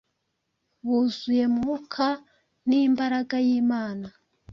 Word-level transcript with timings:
buzuye 0.85 1.45
Mwuka 1.55 2.07
n’imbaraga 2.67 3.35
y’Imana. 3.47 4.07